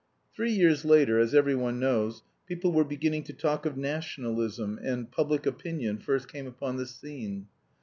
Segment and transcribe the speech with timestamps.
[0.35, 5.11] Three years later, as every one knows, people were beginning to talk of nationalism, and
[5.11, 7.45] "public opinion" first came upon the scene.